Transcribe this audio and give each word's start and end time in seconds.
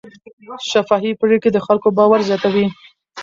شفافې 0.69 1.11
پریکړې 1.21 1.49
د 1.53 1.59
خلکو 1.65 1.87
باور 1.97 2.19
زیاتوي. 2.29 2.65